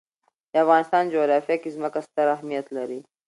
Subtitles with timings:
[0.51, 2.99] د افغانستان جغرافیه کې ځمکه ستر اهمیت لري.